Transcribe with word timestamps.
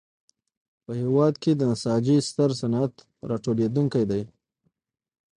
په 0.83 0.89
دې 0.93 0.99
هېواد 1.03 1.33
کې 1.43 1.51
د 1.55 1.61
نساجۍ 1.71 2.17
ستر 2.29 2.49
صنعت 2.59 2.93
راټوکېدلی 3.29 4.21
و. 4.27 4.29